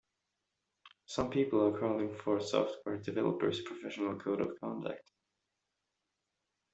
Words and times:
Some 1.05 1.29
people 1.29 1.63
are 1.63 1.79
calling 1.79 2.15
for 2.23 2.37
a 2.37 2.43
software 2.43 2.97
developers' 2.97 3.61
professional 3.61 4.15
code 4.17 4.41
of 4.41 4.59
conduct. 4.59 5.11